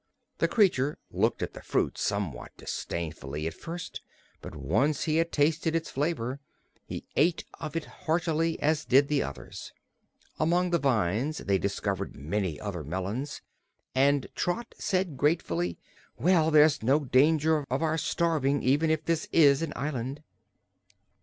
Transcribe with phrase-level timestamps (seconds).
[0.39, 4.01] The creature looked at the fruit somewhat disdainfully, at first,
[4.41, 6.39] but once he had tasted its flavor
[6.87, 9.71] he ate of it as heartily as did the others.
[10.39, 13.43] Among the vines they discovered many other melons,
[13.93, 15.77] and Trot said gratefully:
[16.17, 20.23] "Well, there's no danger of our starving, even if this is an island."